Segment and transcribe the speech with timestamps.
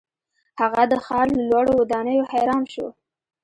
[0.59, 2.87] هغه د ښار له لوړو ودانیو حیران شو.